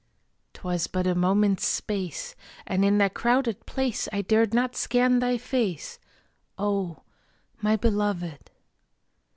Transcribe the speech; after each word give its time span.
'Twas 0.53 0.87
but 0.87 1.05
a 1.05 1.13
moment's 1.13 1.63
space, 1.67 2.35
And 2.65 2.83
in 2.83 2.97
that 2.97 3.13
crowded 3.13 3.67
place 3.67 4.09
I 4.11 4.23
dared 4.23 4.51
not 4.51 4.75
scan 4.75 5.19
thy 5.19 5.37
face 5.37 5.99
O! 6.57 7.03
my 7.61 7.75
Beloved. 7.75 8.49